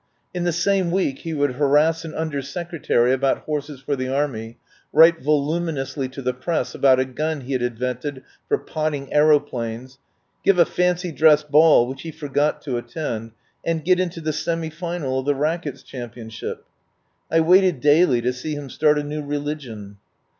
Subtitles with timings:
[0.33, 4.07] In the same week he would harass an Under Secre tary about horses for the
[4.11, 4.57] Army,
[4.91, 9.13] write volumi nously to the press about a gun he had in vented for potting
[9.13, 9.99] aeroplanes,
[10.43, 13.33] give a fancy dress ball which he forgot to attend,
[13.63, 16.65] and get into the semi final of the racquets champion ship.
[17.29, 19.97] I waited daily to see him start a new religion.